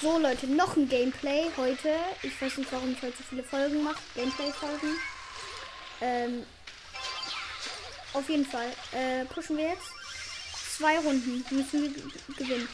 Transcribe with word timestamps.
So, 0.00 0.16
Leute, 0.16 0.46
noch 0.46 0.76
ein 0.76 0.88
Gameplay 0.88 1.50
heute. 1.58 1.94
Ich 2.22 2.40
weiß 2.40 2.56
nicht, 2.56 2.72
warum 2.72 2.92
ich 2.92 3.02
heute 3.02 3.18
so 3.18 3.24
viele 3.28 3.42
Folgen 3.42 3.82
mache. 3.82 3.98
Gameplay-Folgen. 4.14 4.96
Ähm, 6.00 6.46
auf 8.14 8.26
jeden 8.30 8.46
Fall. 8.46 8.72
Äh, 8.92 9.26
pushen 9.26 9.58
wir 9.58 9.68
jetzt. 9.68 9.90
Zwei 10.78 10.96
Runden 11.00 11.44
müssen 11.50 11.82
wir 11.82 12.34
gewinnen. 12.34 12.68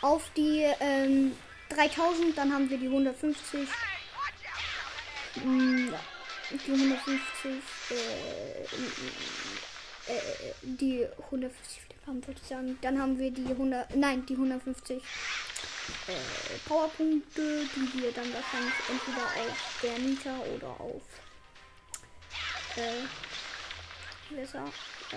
Auf 0.00 0.30
die 0.36 0.64
ähm, 0.78 1.36
3000, 1.70 2.38
dann 2.38 2.52
haben 2.52 2.70
wir 2.70 2.78
die 2.78 2.86
150. 2.86 3.68
Mm, 5.42 5.88
ja. 5.88 6.00
Die 6.50 6.70
150. 6.70 7.50
Äh, 7.90 7.94
äh, 10.06 10.52
die 10.62 11.06
150 11.26 11.90
haben, 12.06 12.26
würde 12.26 12.40
ich 12.42 12.48
sagen. 12.48 12.78
Dann 12.82 13.00
haben 13.00 13.18
wir 13.18 13.30
die 13.30 13.46
100. 13.46 13.96
Nein, 13.96 14.26
die 14.26 14.34
150 14.34 14.96
äh, 14.96 15.02
Powerpunkte, 16.66 17.64
die 17.74 18.02
wir 18.02 18.12
dann 18.12 18.32
wahrscheinlich 18.32 18.74
entweder 18.88 19.24
auf 19.24 19.80
der 19.82 19.98
Nita 19.98 20.38
oder 20.56 20.68
auf. 20.80 21.02
Äh, 22.76 23.04
besser. 24.34 24.64
Äh, 25.12 25.16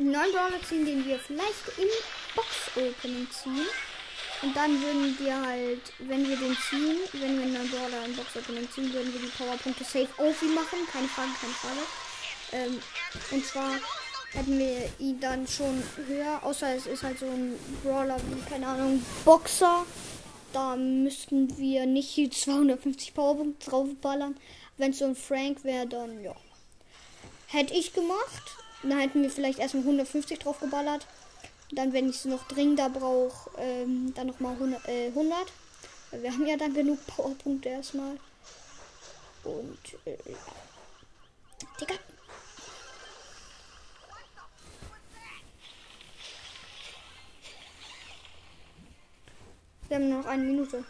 einen 0.00 0.12
neuen 0.12 0.32
Brawler 0.32 0.62
ziehen, 0.62 0.84
den 0.84 1.04
wir 1.04 1.18
vielleicht 1.18 1.68
im 1.78 1.88
Box-Opening 2.34 3.28
ziehen. 3.30 3.66
Und 4.40 4.56
dann 4.56 4.80
würden 4.80 5.18
wir 5.18 5.40
halt, 5.40 5.92
wenn 5.98 6.28
wir 6.28 6.36
den 6.36 6.56
ziehen, 6.68 6.98
wenn 7.14 7.36
wir 7.36 7.42
einen 7.42 7.54
neuen 7.54 7.70
Brawler 7.70 8.04
im 8.04 8.14
Box-Opening 8.14 8.70
ziehen, 8.70 8.92
würden 8.92 9.12
wir 9.12 9.20
die 9.20 9.36
Powerpunkte 9.36 9.82
safe 9.82 10.08
OP 10.18 10.42
machen. 10.54 10.86
Keine 10.92 11.08
Frage, 11.08 11.30
keine 11.40 11.54
Frage. 11.54 11.80
Ähm, 12.52 12.80
und 13.30 13.44
zwar 13.44 13.70
hätten 14.32 14.58
wir 14.58 14.90
ihn 14.98 15.20
dann 15.20 15.46
schon 15.46 15.82
höher, 16.06 16.40
außer 16.42 16.74
es 16.74 16.86
ist 16.86 17.02
halt 17.02 17.18
so 17.18 17.26
ein 17.26 17.58
Brawler 17.82 18.18
wie, 18.28 18.40
keine 18.48 18.66
Ahnung, 18.66 19.04
Boxer. 19.24 19.84
Da 20.52 20.76
müssten 20.76 21.58
wir 21.58 21.86
nicht 21.86 22.16
die 22.16 22.30
250 22.30 23.14
Powerpunkte 23.14 23.70
draufballern. 23.70 24.36
Wenn 24.78 24.92
es 24.92 24.98
so 24.98 25.04
ein 25.04 25.16
Frank 25.16 25.64
wäre, 25.64 25.86
dann 25.86 26.22
ja. 26.22 26.34
Hätte 27.48 27.74
ich 27.74 27.92
gemacht. 27.92 28.56
Dann 28.82 28.98
hätten 28.98 29.22
wir 29.22 29.30
vielleicht 29.30 29.58
erstmal 29.58 29.82
150 29.82 30.38
drauf 30.38 30.60
geballert. 30.60 31.06
Dann, 31.72 31.92
wenn 31.92 32.08
ich 32.08 32.16
es 32.16 32.24
noch 32.24 32.46
dringender 32.48 32.88
brauche, 32.88 33.50
ähm, 33.58 34.14
dann 34.14 34.28
nochmal 34.28 34.54
100, 34.54 34.88
äh, 34.88 35.08
100. 35.08 35.36
Wir 36.12 36.32
haben 36.32 36.46
ja 36.46 36.56
dann 36.56 36.72
genug 36.72 37.06
Powerpunkte 37.06 37.68
erstmal. 37.68 38.18
Und, 39.44 39.78
äh, 40.06 40.16
Digga. 41.80 41.94
Wir 49.88 49.96
haben 49.96 50.08
nur 50.10 50.18
noch 50.18 50.26
eine 50.26 50.42
Minute. 50.42 50.84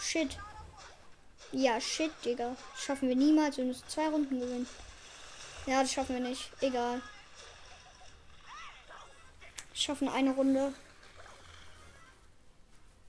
Shit. 0.00 0.38
Ja, 1.50 1.80
shit, 1.80 2.12
Digga. 2.24 2.56
Schaffen 2.76 3.08
wir 3.08 3.16
niemals. 3.16 3.56
Wir 3.56 3.64
müssen 3.64 3.88
zwei 3.88 4.08
Runden 4.08 4.38
gewinnen. 4.38 4.68
Ja, 5.66 5.82
das 5.82 5.92
schaffen 5.92 6.14
wir 6.14 6.28
nicht. 6.28 6.50
Egal. 6.60 7.02
Schaffen 9.74 10.08
eine 10.08 10.30
Runde. 10.30 10.72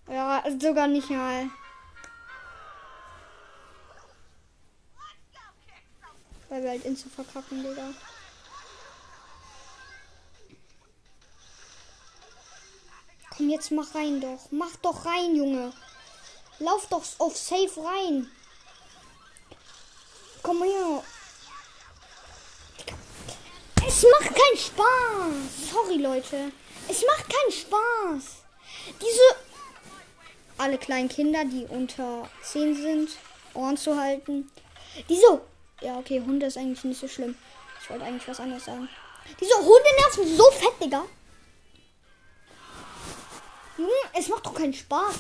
Ja, 0.08 0.44
sogar 0.60 0.88
nicht 0.88 1.10
mal. 1.10 1.50
Weil 6.50 6.64
wir 6.64 6.70
halt 6.72 6.86
Insta 6.86 7.10
verkacken, 7.10 7.62
Digga. 7.64 7.94
Jetzt 13.50 13.72
mach 13.72 13.96
rein 13.96 14.22
doch. 14.22 14.52
Mach 14.52 14.76
doch 14.84 15.06
rein, 15.08 15.36
Junge. 15.36 15.74
Lauf 16.60 16.86
doch 16.88 17.02
auf 17.18 17.36
Safe 17.36 17.72
rein. 17.78 18.30
Komm 20.44 20.62
her. 20.62 21.04
Es 23.88 24.04
macht 24.04 24.36
keinen 24.36 24.58
Spaß. 24.58 25.72
Sorry, 25.72 25.96
Leute. 25.96 26.52
Es 26.88 27.04
macht 27.04 27.26
keinen 27.28 27.52
Spaß. 27.52 28.24
Diese. 29.02 29.50
Alle 30.60 30.78
kleinen 30.78 31.10
Kinder, 31.10 31.44
die 31.44 31.66
unter 31.66 32.30
10 32.44 32.76
sind, 32.76 33.10
Ohren 33.56 33.78
zu 33.78 34.00
halten. 34.00 34.52
Diese. 35.10 35.42
Ja, 35.82 35.98
okay, 35.98 36.22
Hunde 36.24 36.46
ist 36.46 36.58
eigentlich 36.58 36.84
nicht 36.84 37.00
so 37.00 37.08
schlimm. 37.08 37.36
Ich 37.82 37.90
wollte 37.90 38.06
eigentlich 38.06 38.28
was 38.28 38.40
anderes 38.40 38.66
sagen. 38.66 38.88
Diese 39.42 39.56
Hunde 39.56 39.90
nerven 39.98 40.38
so 40.38 40.52
fett, 40.52 40.84
Digga. 40.84 41.04
Es 44.18 44.28
macht 44.28 44.46
doch 44.46 44.54
keinen 44.54 44.74
Spaß. 44.74 45.16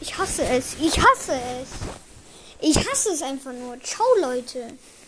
Ich 0.00 0.16
hasse 0.18 0.44
es. 0.44 0.74
Ich 0.80 0.98
hasse 0.98 1.34
es. 1.34 1.68
Ich 2.60 2.76
hasse 2.78 3.10
es 3.10 3.22
einfach 3.22 3.52
nur. 3.52 3.80
Ciao, 3.80 4.06
Leute. 4.20 4.72